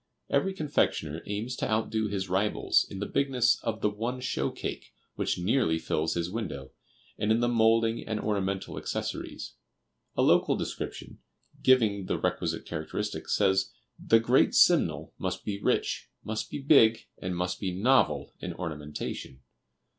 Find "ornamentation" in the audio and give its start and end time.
18.55-19.43